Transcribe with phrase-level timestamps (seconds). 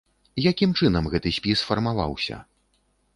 [0.51, 2.41] Якім чынам гэты спіс фармаваўся?